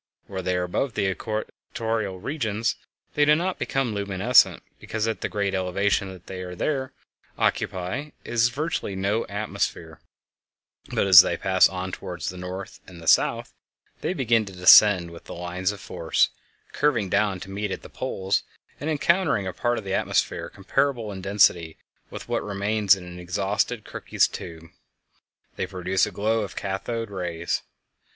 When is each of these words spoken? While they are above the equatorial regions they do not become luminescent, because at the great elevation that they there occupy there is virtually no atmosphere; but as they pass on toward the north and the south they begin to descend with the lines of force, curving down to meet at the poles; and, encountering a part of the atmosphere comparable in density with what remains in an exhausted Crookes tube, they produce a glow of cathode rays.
While 0.25 0.41
they 0.41 0.55
are 0.55 0.63
above 0.63 0.95
the 0.95 1.07
equatorial 1.11 2.19
regions 2.19 2.73
they 3.13 3.23
do 3.23 3.35
not 3.35 3.59
become 3.59 3.93
luminescent, 3.93 4.63
because 4.79 5.07
at 5.07 5.21
the 5.21 5.29
great 5.29 5.53
elevation 5.53 6.11
that 6.11 6.25
they 6.25 6.43
there 6.55 6.91
occupy 7.37 8.05
there 8.05 8.11
is 8.23 8.49
virtually 8.49 8.95
no 8.95 9.27
atmosphere; 9.27 10.01
but 10.89 11.05
as 11.05 11.21
they 11.21 11.37
pass 11.37 11.69
on 11.69 11.91
toward 11.91 12.21
the 12.23 12.37
north 12.37 12.79
and 12.87 12.99
the 12.99 13.07
south 13.07 13.53
they 13.99 14.15
begin 14.15 14.43
to 14.45 14.53
descend 14.55 15.11
with 15.11 15.25
the 15.25 15.35
lines 15.35 15.71
of 15.71 15.79
force, 15.79 16.29
curving 16.73 17.07
down 17.07 17.39
to 17.41 17.51
meet 17.51 17.69
at 17.69 17.83
the 17.83 17.87
poles; 17.87 18.41
and, 18.79 18.89
encountering 18.89 19.45
a 19.45 19.53
part 19.53 19.77
of 19.77 19.83
the 19.83 19.93
atmosphere 19.93 20.49
comparable 20.49 21.11
in 21.11 21.21
density 21.21 21.77
with 22.09 22.27
what 22.27 22.41
remains 22.43 22.95
in 22.95 23.03
an 23.03 23.19
exhausted 23.19 23.85
Crookes 23.85 24.27
tube, 24.27 24.71
they 25.57 25.67
produce 25.67 26.07
a 26.07 26.11
glow 26.11 26.41
of 26.41 26.55
cathode 26.55 27.11
rays. 27.11 27.61